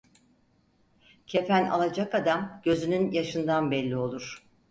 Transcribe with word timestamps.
Kefen 1.27 1.65
alacak 1.69 2.15
adam 2.15 2.61
gözünün 2.63 3.11
yaşından 3.11 3.71
belli 3.71 3.97
olur. 3.97 4.45